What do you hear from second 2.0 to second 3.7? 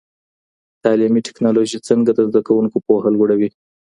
د زده کوونکو پوهه لوړوي؟